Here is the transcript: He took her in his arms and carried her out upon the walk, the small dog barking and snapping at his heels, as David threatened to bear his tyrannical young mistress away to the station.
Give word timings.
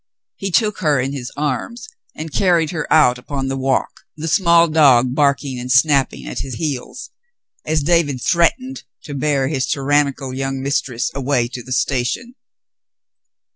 He 0.35 0.49
took 0.49 0.79
her 0.79 0.99
in 0.99 1.13
his 1.13 1.31
arms 1.37 1.87
and 2.15 2.33
carried 2.33 2.71
her 2.71 2.91
out 2.91 3.19
upon 3.19 3.49
the 3.49 3.55
walk, 3.55 3.99
the 4.17 4.27
small 4.27 4.67
dog 4.67 5.13
barking 5.13 5.59
and 5.59 5.71
snapping 5.71 6.25
at 6.25 6.39
his 6.39 6.55
heels, 6.55 7.11
as 7.67 7.83
David 7.83 8.19
threatened 8.19 8.81
to 9.03 9.13
bear 9.13 9.47
his 9.47 9.67
tyrannical 9.67 10.33
young 10.33 10.59
mistress 10.59 11.11
away 11.13 11.47
to 11.49 11.61
the 11.61 11.71
station. 11.71 12.33